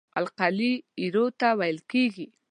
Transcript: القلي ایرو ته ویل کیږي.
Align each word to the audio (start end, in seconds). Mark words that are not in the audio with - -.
القلي 0.19 0.73
ایرو 0.99 1.25
ته 1.39 1.47
ویل 1.59 1.79
کیږي. 1.91 2.25